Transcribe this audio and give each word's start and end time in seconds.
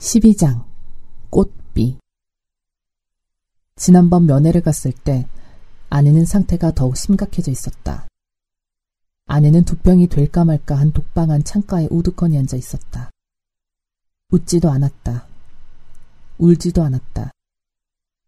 12장 0.00 0.64
꽃비 1.28 1.98
지난번 3.76 4.24
면회를 4.24 4.62
갔을 4.62 4.92
때 4.92 5.26
아내는 5.90 6.24
상태가 6.24 6.72
더욱 6.72 6.96
심각해져 6.96 7.50
있었다. 7.50 8.06
아내는 9.26 9.64
두병이 9.64 10.08
될까 10.08 10.44
말까 10.44 10.76
한 10.76 10.92
독방한 10.92 11.44
창가에 11.44 11.88
우두커니 11.90 12.38
앉아 12.38 12.56
있었다. 12.56 13.10
웃지도 14.30 14.70
않았다. 14.70 15.26
울지도 16.38 16.82
않았다. 16.82 17.30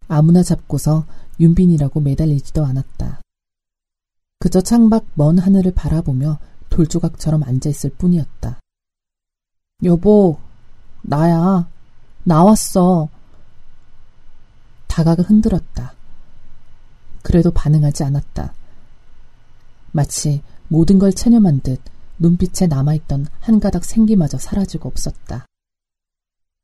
아무나 0.08 0.42
잡고서 0.42 1.06
윤빈이라고 1.40 2.00
매달리지도 2.00 2.64
않았다. 2.66 3.22
그저 4.38 4.60
창밖 4.60 5.06
먼 5.14 5.38
하늘을 5.38 5.72
바라보며 5.72 6.38
돌조각처럼 6.68 7.42
앉아있을 7.42 7.90
뿐이었다. 7.96 8.60
여보, 9.84 10.38
나야. 11.02 11.68
나왔어. 12.24 13.08
다가가 14.86 15.22
흔들었다. 15.22 15.94
그래도 17.22 17.50
반응하지 17.50 18.04
않았다. 18.04 18.52
마치 19.92 20.42
모든 20.68 20.98
걸 20.98 21.12
체념한 21.12 21.60
듯 21.60 21.80
눈빛에 22.18 22.66
남아있던 22.66 23.26
한 23.40 23.60
가닥 23.60 23.84
생기마저 23.84 24.38
사라지고 24.38 24.88
없었다. 24.88 25.46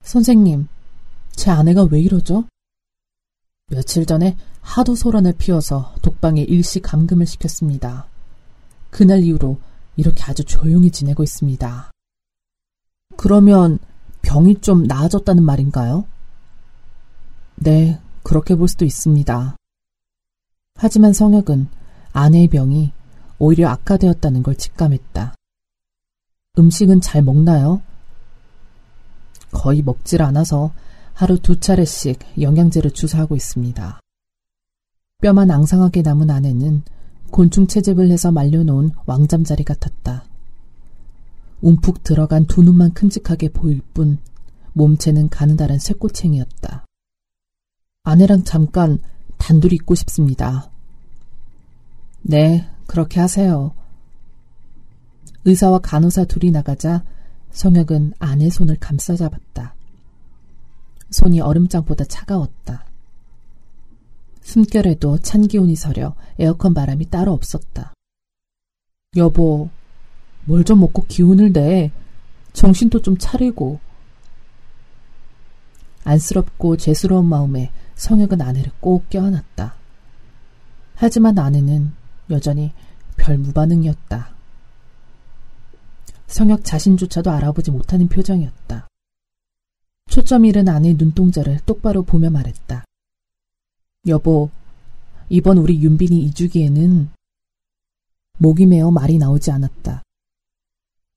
선생님, 0.03 0.69
제 1.33 1.51
아내가 1.51 1.85
왜 1.85 2.01
이러죠? 2.01 2.45
며칠 3.71 4.07
전에 4.07 4.37
하도 4.61 4.95
소란을 4.95 5.35
피워서 5.35 5.95
독방에 6.03 6.43
일시 6.43 6.81
감금을 6.81 7.27
시켰습니다. 7.27 8.07
그날 8.91 9.23
이후로 9.23 9.59
이렇게 9.97 10.23
아주 10.25 10.45
조용히 10.45 10.91
지내고 10.91 11.23
있습니다. 11.23 11.91
그러면 13.17 13.79
병이 14.29 14.61
좀 14.61 14.85
나아졌다는 14.85 15.43
말인가요? 15.43 16.05
네, 17.57 17.99
그렇게 18.23 18.55
볼 18.55 18.69
수도 18.69 18.85
있습니다. 18.85 19.57
하지만 20.75 21.15
성혁은 21.15 21.69
아내의 22.13 22.49
병이 22.49 22.93
오히려 23.39 23.71
악화되었다는 23.71 24.43
걸 24.43 24.55
직감했다. 24.55 25.35
음식은 26.59 27.01
잘 27.01 27.23
먹나요? 27.23 27.81
거의 29.51 29.81
먹질 29.81 30.21
않아서 30.21 30.73
하루 31.15 31.39
두 31.39 31.59
차례씩 31.59 32.19
영양제를 32.39 32.91
주사하고 32.91 33.35
있습니다. 33.35 33.99
뼈만 35.23 35.51
앙상하게 35.51 36.03
남은 36.03 36.29
아내는 36.29 36.83
곤충 37.31 37.67
채집을 37.67 38.11
해서 38.11 38.31
말려놓은 38.31 38.91
왕잠자리 39.07 39.65
같았다. 39.65 40.25
움푹 41.61 42.03
들어간 42.03 42.47
두 42.47 42.63
눈만 42.63 42.93
큼직하게 42.93 43.49
보일 43.51 43.81
뿐 43.95 44.19
몸체는 44.73 45.29
가느다란 45.29 45.79
쇠꼬챙이였다. 45.79 46.85
아내랑 48.05 48.45
잠깐 48.45 48.99
단둘이 49.39 49.75
있고 49.77 49.95
싶습니다. 49.95 50.71
네, 52.23 52.69
그렇게 52.87 53.21
하세요. 53.21 53.75
의사와 55.45 55.79
간호사 55.79 56.25
둘이 56.25 56.51
나가자 56.51 57.05
성혁은 57.51 58.15
아내 58.19 58.51
손을 58.51 58.77
감싸 58.79 59.17
잡았다. 59.17 59.75
손이 61.11 61.41
얼음장보다 61.41 62.05
차가웠다. 62.05 62.85
숨결에도 64.43 65.19
찬 65.19 65.47
기운이 65.47 65.75
서려 65.77 66.15
에어컨 66.39 66.75
바람이 66.75 67.11
따로 67.11 67.33
없었다. 67.33 67.93
여보, 69.17 69.71
뭘 70.49 70.65
좀 70.65 70.81
먹고 70.81 71.05
기운을 71.05 71.53
내. 71.53 71.93
정신도 72.55 73.03
좀 73.03 73.19
차리고. 73.19 73.81
안쓰럽고 76.05 76.79
죄스러운 76.79 77.27
마음에 77.27 77.71
성혁은 77.97 78.41
아내를 78.41 78.73
꼭 78.81 79.11
껴안았다. 79.11 79.75
하지만 80.95 81.39
아내는 81.39 81.93
여전히 82.31 82.73
별 83.19 83.37
무반응이었다. 83.37 84.31
성혁 86.29 86.65
자신조차도 86.65 87.31
알아보지 87.31 87.71
못하는 87.71 88.09
표정이었다. 88.09 88.89
초점 90.09 90.47
잃은 90.47 90.69
아내의 90.69 90.95
눈동자를 90.95 91.61
똑바로 91.67 92.03
보며 92.03 92.31
말했다. 92.31 92.85
여보, 94.07 94.49
이번 95.29 95.59
우리 95.59 95.83
윤빈이 95.83 96.19
이주기에는 96.25 97.11
목이 98.39 98.65
메어 98.65 98.91
말이 98.91 99.19
나오지 99.19 99.51
않았다. 99.51 100.03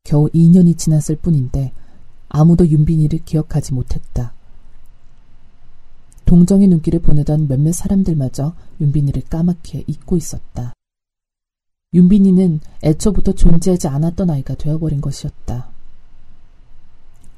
겨우 0.03 0.29
2년이 0.29 0.77
지났을 0.77 1.15
뿐인데 1.15 1.73
아무도 2.29 2.67
윤빈이를 2.67 3.19
기억하지 3.25 3.73
못했다. 3.73 4.33
동정의 6.25 6.67
눈길을 6.69 7.01
보내던 7.01 7.47
몇몇 7.47 7.73
사람들마저 7.73 8.55
윤빈이를 8.79 9.23
까맣게 9.23 9.83
잊고 9.87 10.15
있었다. 10.15 10.73
윤빈이는 11.93 12.61
애초부터 12.83 13.33
존재하지 13.33 13.89
않았던 13.89 14.29
아이가 14.29 14.55
되어버린 14.55 15.01
것이었다. 15.01 15.69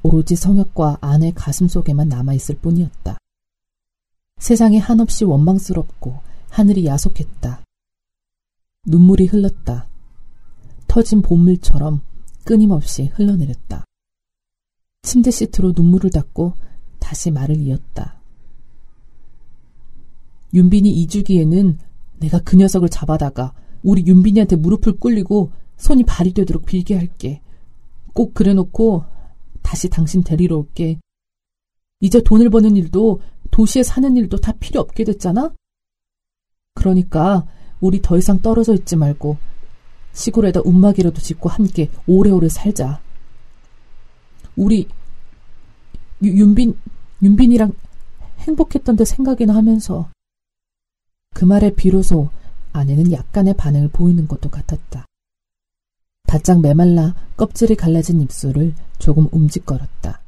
오로지 0.03 0.35
성혁과 0.35 1.00
아내 1.02 1.31
가슴 1.34 1.68
속에만 1.68 2.09
남아있을 2.09 2.57
뿐이었다. 2.57 3.18
세상이 4.38 4.78
한없이 4.78 5.25
원망스럽고 5.25 6.19
하늘이 6.50 6.85
야속했다. 6.85 7.63
눈물이 8.85 9.25
흘렀다. 9.28 9.88
터진 10.88 11.23
봄물처럼 11.23 12.02
끊임없이 12.44 13.06
흘러내렸다. 13.14 13.86
침대 15.02 15.31
시트로 15.31 15.74
눈물을 15.76 16.09
닦고 16.09 16.54
다시 17.00 17.31
말을 17.31 17.58
이었다. 17.58 18.20
윤빈이 20.53 20.90
이주기에는 20.90 21.78
내가 22.20 22.40
그 22.40 22.56
녀석을 22.56 22.90
잡아다가 22.90 23.53
우리 23.84 24.06
윤빈이한테 24.06 24.56
무릎을 24.56 24.98
꿇리고 24.98 25.52
손이 25.78 26.03
발이 26.03 26.34
되도록 26.34 26.66
빌게 26.66 26.96
할게. 26.96 27.42
꼭 28.14 28.34
그래놓고 28.34 29.03
다시 29.62 29.90
당신 29.90 30.24
데리러 30.24 30.58
올게. 30.58 31.00
이제 32.00 32.22
돈을 32.22 32.50
버는 32.50 32.76
일도 32.78 33.22
도시에 33.52 33.84
사는 33.84 34.16
일도 34.16 34.38
다 34.38 34.52
필요 34.53 34.80
없게 34.82 35.03
됐잖아? 35.03 35.53
그러니까 36.76 37.46
우리 37.80 38.02
더 38.02 38.18
이상 38.18 38.40
떨어져 38.42 38.74
있지 38.74 38.96
말고 38.96 39.38
시골에다 40.13 40.62
움막이라도 40.63 41.19
짓고 41.19 41.50
함께 41.50 41.90
오래오래 42.07 42.50
살자. 42.50 43.01
우리 44.56 44.88
윤빈 46.22 46.78
윤빈이랑 47.22 47.74
행복했던데 48.40 49.06
생각이나 49.06 49.56
하면서 49.56 50.09
그 51.34 51.46
말에 51.46 51.73
비로소 51.73 52.29
아내는 52.72 53.12
약간의 53.12 53.56
반응을 53.56 53.90
보이는 53.90 54.28
것도 54.28 54.50
같았다. 54.50 55.06
바짝 56.28 56.62
메말라 56.62 57.13
껍질이 57.38 57.75
갈라진 57.75 58.22
입술을 58.22 58.73
조금 59.00 59.28
움직거렸다. 59.31 60.22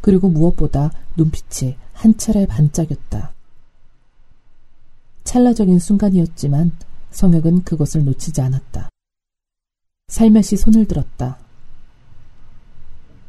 그리고 0.00 0.28
무엇보다 0.28 0.90
눈빛이 1.16 1.76
한 1.92 2.16
차례 2.16 2.46
반짝였다. 2.46 3.32
찰나적인 5.24 5.78
순간이었지만 5.78 6.72
성혁은 7.14 7.62
그것을 7.62 8.04
놓치지 8.04 8.40
않았다. 8.40 8.90
살며시 10.08 10.56
손을 10.56 10.86
들었다. 10.86 11.38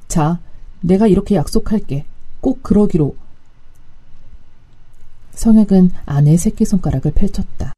자, 0.07 0.39
내가 0.81 1.07
이렇게 1.07 1.35
약속할게. 1.35 2.05
꼭 2.41 2.63
그러기로. 2.63 3.15
성혁은 5.33 5.91
아내의 6.05 6.37
새끼손가락을 6.37 7.11
펼쳤다. 7.13 7.73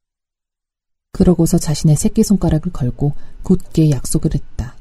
그러고서 1.12 1.58
자신의 1.58 1.96
새끼손가락을 1.98 2.72
걸고 2.72 3.14
굳게 3.44 3.92
약속을 3.92 4.34
했다. 4.34 4.76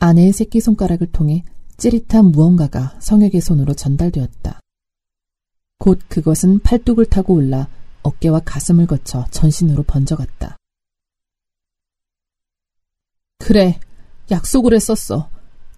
아내의 0.00 0.32
새끼손가락을 0.32 1.12
통해 1.12 1.44
찌릿한 1.76 2.26
무언가가 2.26 2.96
성혁의 3.00 3.40
손으로 3.40 3.74
전달되었다. 3.74 4.60
곧 5.78 6.00
그것은 6.08 6.60
팔뚝을 6.60 7.06
타고 7.06 7.34
올라 7.34 7.68
어깨와 8.02 8.40
가슴을 8.44 8.86
거쳐 8.86 9.26
전신으로 9.30 9.82
번져갔다. 9.82 10.56
그래, 13.38 13.80
약속을 14.30 14.74
했었어. 14.74 15.28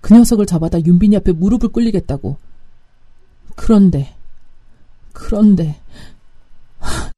그 0.00 0.14
녀석을 0.14 0.46
잡아다 0.46 0.84
윤빈이 0.84 1.16
앞에 1.16 1.32
무릎을 1.32 1.70
꿇리겠다고. 1.70 2.36
그런데 3.54 4.16
그런데 5.12 5.80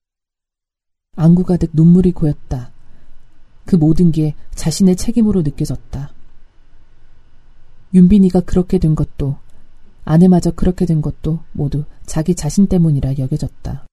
안구 1.17 1.45
가득 1.45 1.71
눈물이 1.73 2.12
고였다. 2.12 2.71
그 3.65 3.77
모든 3.77 4.12
게 4.12 4.35
자신의 4.55 4.97
책임으로 4.97 5.43
느껴졌다. 5.43 6.12
윤빈이가 7.95 8.41
그렇게 8.41 8.79
된 8.79 8.95
것도 8.95 9.39
아내마저 10.05 10.51
그렇게 10.51 10.85
된 10.85 11.01
것도 11.01 11.41
모두 11.53 11.85
자기 12.05 12.35
자신 12.35 12.67
때문이라 12.67 13.19
여겨졌다. 13.19 13.87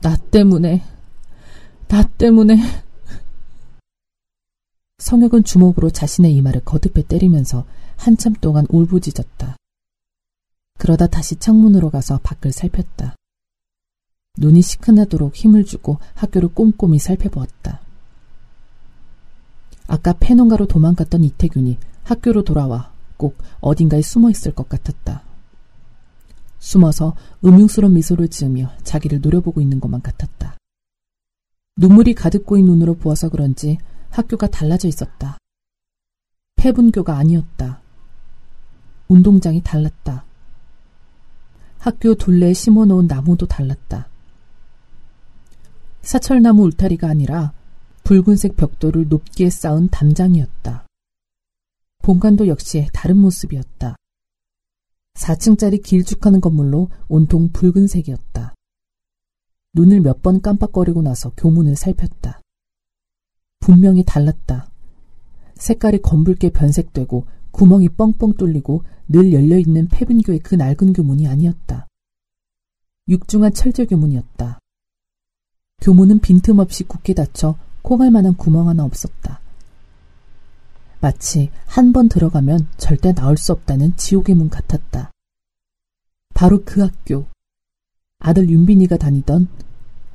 나 0.00 0.16
때문에, 0.16 0.84
나 1.88 2.04
때문에. 2.04 2.56
성혁은 4.98 5.42
주먹으로 5.42 5.90
자신의 5.90 6.34
이마를 6.36 6.60
거듭해 6.64 7.04
때리면서 7.08 7.64
한참 7.96 8.32
동안 8.34 8.64
울부짖었다. 8.68 9.56
그러다 10.78 11.08
다시 11.08 11.34
창문으로 11.34 11.90
가서 11.90 12.20
밖을 12.22 12.52
살폈다. 12.52 13.16
눈이 14.38 14.62
시큰하도록 14.62 15.34
힘을 15.34 15.64
주고 15.64 15.98
학교를 16.14 16.50
꼼꼼히 16.50 17.00
살펴보았다. 17.00 17.80
아까 19.88 20.12
패논가로 20.12 20.66
도망갔던 20.66 21.24
이태균이 21.24 21.76
학교로 22.04 22.44
돌아와 22.44 22.92
꼭 23.16 23.36
어딘가에 23.60 24.02
숨어 24.02 24.30
있을 24.30 24.54
것 24.54 24.68
같았다. 24.68 25.27
숨어서 26.58 27.14
음흉스러운 27.44 27.94
미소를 27.94 28.28
지으며 28.28 28.72
자기를 28.82 29.20
노려보고 29.20 29.60
있는 29.60 29.80
것만 29.80 30.02
같았다. 30.02 30.56
눈물이 31.76 32.14
가득 32.14 32.44
고인 32.44 32.66
눈으로 32.66 32.94
보아서 32.94 33.28
그런지 33.28 33.78
학교가 34.10 34.48
달라져 34.48 34.88
있었다. 34.88 35.38
폐분교가 36.56 37.16
아니었다. 37.16 37.80
운동장이 39.06 39.62
달랐다. 39.62 40.24
학교 41.78 42.14
둘레에 42.14 42.52
심어놓은 42.52 43.06
나무도 43.06 43.46
달랐다. 43.46 44.08
사철나무 46.02 46.64
울타리가 46.64 47.08
아니라 47.08 47.52
붉은색 48.02 48.56
벽돌을 48.56 49.08
높게 49.08 49.50
쌓은 49.50 49.88
담장이었다. 49.88 50.86
본관도 52.02 52.48
역시 52.48 52.88
다른 52.92 53.18
모습이었다. 53.18 53.96
4층짜리 55.18 55.82
길쭉하는 55.82 56.40
건물로 56.40 56.88
온통 57.08 57.50
붉은색이었다. 57.52 58.54
눈을 59.74 60.00
몇 60.00 60.22
번 60.22 60.40
깜빡거리고 60.40 61.02
나서 61.02 61.30
교문을 61.36 61.76
살폈다. 61.76 62.40
분명히 63.60 64.04
달랐다. 64.04 64.70
색깔이 65.54 66.02
검붉게 66.02 66.50
변색되고 66.50 67.26
구멍이 67.50 67.90
뻥뻥 67.90 68.34
뚫리고 68.34 68.82
늘 69.08 69.32
열려있는 69.32 69.88
폐분교의 69.88 70.38
그 70.40 70.54
낡은 70.54 70.92
교문이 70.92 71.26
아니었다. 71.26 71.86
육중한 73.08 73.54
철제 73.54 73.86
교문이었다. 73.86 74.58
교문은 75.80 76.20
빈틈없이 76.20 76.84
굳게 76.84 77.14
닫혀 77.14 77.56
콩할 77.82 78.10
만한 78.10 78.36
구멍 78.36 78.68
하나 78.68 78.84
없었다. 78.84 79.40
마치 81.00 81.50
한 81.66 81.92
번 81.92 82.08
들어가면 82.08 82.68
절대 82.76 83.12
나올 83.12 83.36
수 83.36 83.52
없다는 83.52 83.96
지옥의 83.96 84.34
문 84.34 84.50
같았다. 84.50 85.10
바로 86.34 86.62
그 86.64 86.82
학교. 86.82 87.26
아들 88.18 88.48
윤빈이가 88.48 88.96
다니던 88.96 89.48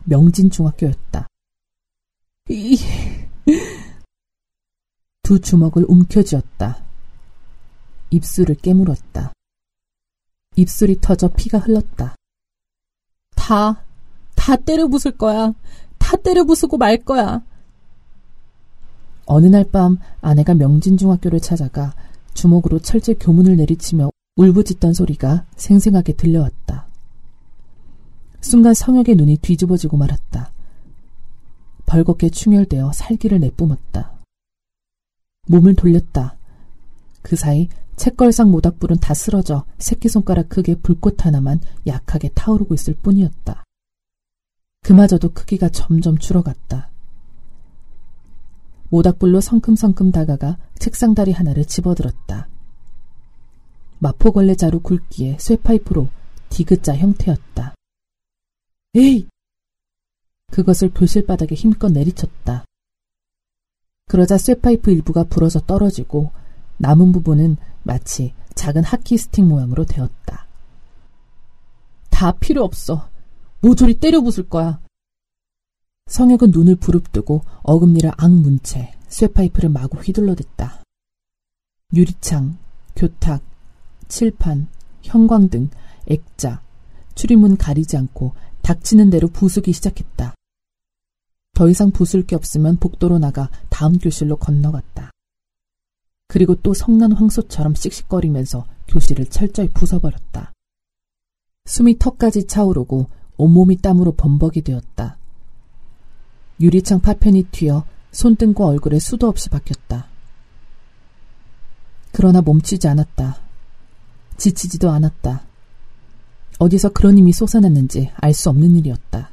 명진중학교였다. 0.05 1.27
이... 2.49 2.77
두 5.23 5.39
주먹을 5.39 5.85
움켜쥐었다. 5.87 6.83
입술을 8.09 8.55
깨물었다. 8.55 9.31
입술이 10.57 10.99
터져 10.99 11.29
피가 11.29 11.59
흘렀다. 11.59 12.15
다, 13.35 13.83
다 14.35 14.55
때려 14.57 14.87
부술 14.87 15.17
거야. 15.17 15.53
다 15.97 16.17
때려 16.17 16.43
부수고 16.43 16.77
말 16.77 16.97
거야. 16.97 17.41
어느 19.25 19.47
날 19.47 19.63
밤 19.63 19.97
아내가 20.21 20.53
명진중학교를 20.53 21.39
찾아가 21.39 21.93
주먹으로 22.33 22.79
철제 22.79 23.13
교문을 23.13 23.55
내리치며 23.57 24.09
울부짖던 24.35 24.93
소리가 24.93 25.45
생생하게 25.55 26.13
들려왔다. 26.13 26.87
순간 28.41 28.73
성혁의 28.73 29.15
눈이 29.15 29.37
뒤집어지고 29.37 29.97
말았다. 29.97 30.51
벌겋게 31.85 32.31
충혈되어 32.31 32.91
살기를 32.93 33.39
내뿜었다. 33.39 34.11
몸을 35.47 35.75
돌렸다. 35.75 36.35
그 37.21 37.35
사이 37.35 37.69
책걸상 37.95 38.49
모닥불은 38.51 38.97
다 38.97 39.13
쓰러져 39.13 39.65
새끼손가락 39.77 40.49
크게 40.49 40.75
불꽃 40.75 41.25
하나만 41.25 41.61
약하게 41.85 42.29
타오르고 42.29 42.73
있을 42.73 42.95
뿐이었다. 42.95 43.63
그마저도 44.81 45.29
크기가 45.33 45.69
점점 45.69 46.17
줄어갔다. 46.17 46.89
모닥불로 48.93 49.41
성큼성큼 49.41 50.11
다가가 50.11 50.59
책상 50.77 51.15
다리 51.15 51.31
하나를 51.31 51.65
집어들었다. 51.65 52.47
마포걸레 53.97 54.53
자루 54.53 54.81
굵기에 54.81 55.37
쇠파이프로 55.39 56.09
디귿자 56.49 56.97
형태였다. 56.97 57.73
에이! 58.93 59.27
그것을 60.51 60.93
교실 60.93 61.25
바닥에 61.25 61.55
힘껏 61.55 61.91
내리쳤다. 61.91 62.65
그러자 64.09 64.37
쇠파이프 64.37 64.91
일부가 64.91 65.23
부러져 65.23 65.59
떨어지고 65.61 66.29
남은 66.77 67.13
부분은 67.13 67.57
마치 67.81 68.35
작은 68.53 68.83
하키 68.83 69.17
스틱 69.17 69.43
모양으로 69.45 69.85
되었다. 69.85 70.45
다 72.11 72.31
필요 72.33 72.63
없어. 72.63 73.09
모조리 73.61 73.95
때려 73.95 74.21
부술 74.21 74.47
거야. 74.47 74.82
성혁은 76.07 76.51
눈을 76.51 76.75
부릅뜨고 76.75 77.41
어금니를 77.63 78.11
악문 78.17 78.59
채 78.61 78.93
쇠파이프를 79.07 79.69
마구 79.69 79.97
휘둘러댔다. 79.97 80.83
유리창, 81.93 82.57
교탁, 82.95 83.43
칠판, 84.07 84.67
형광 85.01 85.49
등 85.49 85.69
액자, 86.07 86.61
출입문 87.15 87.57
가리지 87.57 87.97
않고 87.97 88.33
닥치는 88.61 89.09
대로 89.09 89.27
부수기 89.27 89.73
시작했다. 89.73 90.33
더 91.53 91.69
이상 91.69 91.91
부술 91.91 92.25
게 92.25 92.35
없으면 92.35 92.77
복도로 92.77 93.19
나가 93.19 93.49
다음 93.69 93.97
교실로 93.99 94.37
건너갔다. 94.37 95.11
그리고 96.27 96.55
또 96.55 96.73
성난 96.73 97.11
황소처럼 97.11 97.75
씩씩거리면서 97.75 98.65
교실을 98.87 99.27
철저히 99.27 99.69
부숴버렸다. 99.69 100.51
숨이 101.65 101.99
턱까지 101.99 102.47
차오르고 102.47 103.07
온몸이 103.37 103.77
땀으로 103.77 104.13
범벅이 104.13 104.61
되었다. 104.63 105.17
유리창 106.63 107.01
파편이 107.01 107.43
튀어 107.51 107.83
손등과 108.13 108.65
얼굴에 108.65 108.97
수도 108.99 109.27
없이 109.27 109.49
박혔다. 109.49 110.07
그러나 112.13 112.41
멈추지 112.41 112.87
않았다. 112.87 113.41
지치지도 114.37 114.89
않았다. 114.89 115.43
어디서 116.59 116.93
그런 116.93 117.17
힘이 117.17 117.33
솟아났는지 117.33 118.11
알 118.15 118.33
수 118.33 118.49
없는 118.49 118.77
일이었다. 118.77 119.31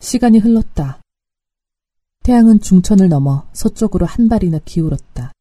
시간이 0.00 0.40
흘렀다. 0.40 1.00
태양은 2.22 2.60
중천을 2.60 3.08
넘어 3.08 3.46
서쪽으로 3.54 4.04
한 4.04 4.28
발이나 4.28 4.58
기울었다. 4.62 5.32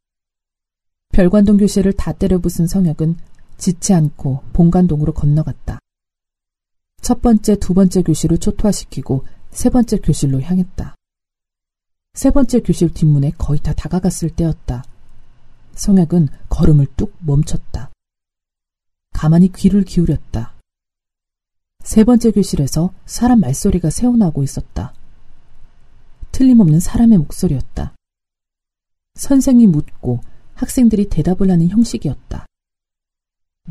별관동 1.10 1.58
교실을 1.58 1.92
다 1.92 2.14
때려 2.14 2.38
부순 2.38 2.68
성혁은 2.68 3.18
지치 3.58 3.94
않고 3.94 4.44
본관동으로 4.54 5.14
건너갔다. 5.14 5.80
첫 7.02 7.22
번째, 7.22 7.58
두 7.58 7.74
번째 7.74 8.02
교실을 8.02 8.38
초토화시키고 8.38 9.26
세 9.54 9.70
번째 9.70 9.98
교실로 10.00 10.42
향했다. 10.42 10.96
세 12.16 12.32
번째 12.32 12.60
교실 12.62 12.92
뒷문에 12.92 13.32
거의 13.38 13.60
다 13.60 13.72
다가갔을 13.74 14.32
때였다. 14.32 14.84
성혁은 15.76 16.28
걸음을 16.50 16.88
뚝 16.98 17.16
멈췄다. 17.20 17.92
가만히 19.14 19.52
귀를 19.54 19.84
기울였다. 19.84 20.54
세 21.84 22.04
번째 22.04 22.32
교실에서 22.32 22.94
사람 23.06 23.42
말소리가 23.42 23.92
새어나오고 23.92 24.44
있었다. 24.44 24.94
틀림없는 26.32 26.80
사람의 26.80 27.20
목소리였다. 27.20 27.94
선생이 29.16 29.68
묻고 29.68 30.22
학생들이 30.56 31.10
대답을 31.10 31.52
하는 31.52 31.70
형식이었다. 31.70 32.48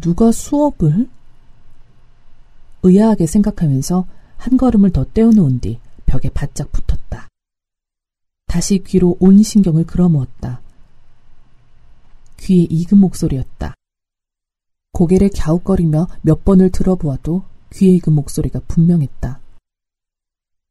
누가 0.00 0.30
수업을? 0.30 1.08
의아하게 2.84 3.26
생각하면서 3.26 4.06
한 4.42 4.56
걸음을 4.56 4.90
더 4.90 5.04
떼어놓은 5.04 5.60
뒤 5.60 5.78
벽에 6.04 6.28
바짝 6.28 6.72
붙었다. 6.72 7.28
다시 8.46 8.82
귀로 8.84 9.16
온 9.20 9.40
신경을 9.40 9.84
끌어모았다. 9.84 10.60
귀에 12.38 12.66
익은 12.68 12.98
목소리였다. 12.98 13.74
고개를 14.90 15.30
갸웃거리며 15.32 16.08
몇 16.22 16.44
번을 16.44 16.70
들어보아도 16.70 17.44
귀에 17.72 17.92
익은 17.92 18.12
목소리가 18.14 18.60
분명했다. 18.66 19.40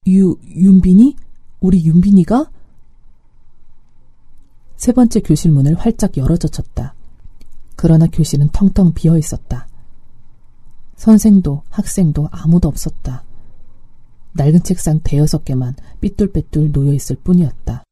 유, 0.07 0.37
윤빈이? 0.49 1.15
우리 1.61 1.85
윤빈이가? 1.85 2.51
세 4.75 4.91
번째 4.91 5.21
교실 5.21 5.51
문을 5.51 5.75
활짝 5.75 6.17
열어젖혔다. 6.17 6.93
그러나 7.77 8.07
교실은 8.07 8.49
텅텅 8.51 8.93
비어 8.93 9.17
있었다. 9.17 9.69
선생도 10.97 11.63
학생도 11.69 12.27
아무도 12.31 12.67
없었다. 12.67 13.23
낡은 14.33 14.63
책상 14.63 14.99
대여섯 15.03 15.45
개만 15.45 15.75
삐뚤빼뚤 15.99 16.71
놓여 16.71 16.93
있을 16.93 17.17
뿐이었다. 17.17 17.83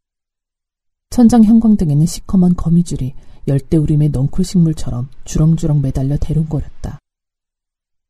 천장 1.10 1.44
형광등에는 1.44 2.06
시커먼 2.06 2.56
거미줄이 2.56 3.14
열대우림의 3.48 4.10
넝쿨 4.10 4.46
식물처럼 4.46 5.10
주렁주렁 5.26 5.82
매달려 5.82 6.18
대롱거렸다. 6.18 7.00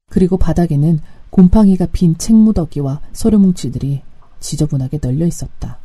그리고 0.09 0.37
바닥에는 0.37 0.99
곰팡이가 1.29 1.87
핀 1.87 2.17
책무더기와 2.17 3.01
서류뭉치들이 3.13 4.01
지저분하게 4.39 4.99
널려 4.99 5.25
있었다. 5.25 5.79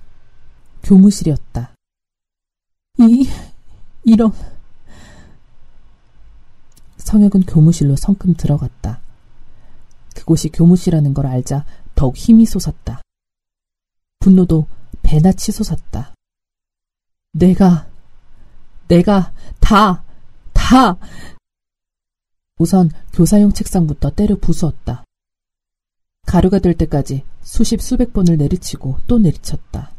교무실이었다. 0.82 1.74
이, 3.00 3.28
이런. 4.04 4.32
성혁은 6.96 7.42
교무실로 7.42 7.96
성큼 7.96 8.34
들어갔다. 8.34 9.00
그곳이 10.14 10.48
교무실이라는 10.48 11.12
걸 11.12 11.26
알자 11.26 11.64
더욱 11.94 12.16
힘이 12.16 12.46
솟았다. 12.46 13.02
분노도 14.20 14.66
배나 15.02 15.32
치 15.32 15.52
솟았다. 15.52 16.14
내가, 17.32 17.88
내가, 18.88 19.32
다, 19.60 20.04
다! 20.52 20.96
우선 22.58 22.90
교사용 23.12 23.52
책상부터 23.52 24.10
때려 24.10 24.36
부수었다. 24.36 25.04
가루가 26.26 26.58
될 26.58 26.74
때까지 26.74 27.24
수십 27.42 27.82
수백 27.82 28.12
번을 28.12 28.36
내리치고 28.38 28.98
또 29.06 29.18
내리쳤다. 29.18 29.92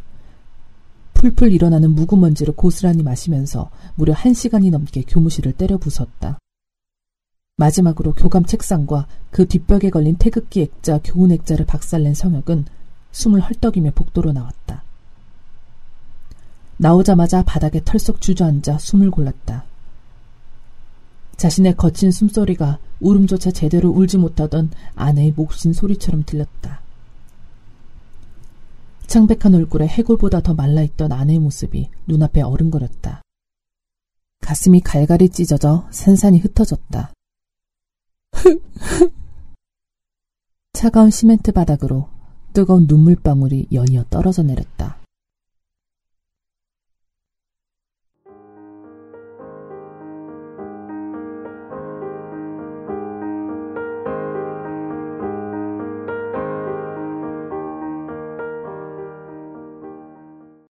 풀풀 1.14 1.52
일어나는 1.52 1.92
묵은 1.92 2.20
먼지를 2.20 2.56
고스란히 2.56 3.04
마시면서 3.04 3.70
무려 3.96 4.14
한 4.14 4.34
시간이 4.34 4.70
넘게 4.70 5.04
교무실을 5.04 5.54
때려 5.54 5.78
부쉈다. 5.78 6.40
마지막으로 7.58 8.14
교감 8.14 8.46
책상과 8.46 9.08
그 9.32 9.48
뒷벽에 9.48 9.90
걸린 9.90 10.16
태극기 10.18 10.62
액자, 10.62 11.00
교훈 11.04 11.32
액자를 11.32 11.66
박살낸 11.66 12.14
성혁은 12.14 12.66
숨을 13.12 13.40
헐떡이며 13.40 13.92
복도로 13.92 14.34
나왔다. 14.34 14.84
나오자마자 16.78 17.44
바닥에 17.44 17.82
털썩 17.84 18.20
주저앉아 18.20 18.78
숨을 18.78 19.10
골랐다. 19.10 19.64
자신의 21.38 21.78
거친 21.78 22.12
숨소리가 22.12 22.80
울음조차 23.00 23.52
제대로 23.52 23.90
울지 23.90 24.18
못하던 24.18 24.72
아내의 24.96 25.34
목신 25.36 25.74
소리처럼 25.74 26.24
들렸다. 26.26 26.82
창백한 29.08 29.54
얼굴에 29.54 29.88
해골보다 29.88 30.42
더 30.42 30.54
말라있던 30.54 31.12
아내의 31.12 31.40
모습이 31.40 31.90
눈앞에 32.08 32.42
어른거렸다. 32.42 33.22
가슴이 34.42 34.82
갈갈이 34.82 35.30
찢어져 35.30 35.88
산산이 35.92 36.40
흩어졌다. 36.40 37.14
차가운 40.74 41.10
시멘트 41.10 41.52
바닥으로 41.52 42.10
뜨거운 42.54 42.86
눈물방울이 42.88 43.68
연이어 43.72 44.06
떨어져 44.10 44.44
내렸다. 44.44 44.98